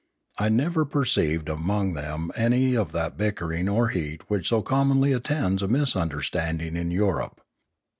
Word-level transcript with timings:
I 0.39 0.49
never 0.49 0.83
perceived 0.83 1.47
among 1.47 1.93
them 1.93 2.31
any 2.35 2.75
of 2.75 2.91
that 2.91 3.17
bickering 3.17 3.69
or 3.69 3.89
heat 3.89 4.27
which 4.31 4.47
so 4.49 4.63
commonly 4.63 5.11
attends 5.13 5.61
a 5.61 5.67
misunderstanding 5.67 6.75
in 6.75 6.89
Europe. 6.89 7.39